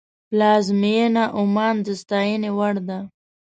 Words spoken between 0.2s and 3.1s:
پلازمینه عمان د ستاینې وړ ده.